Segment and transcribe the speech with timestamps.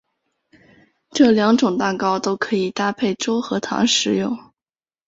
[1.11, 4.35] 这两种蛋糕都可以搭配粥和糖食用。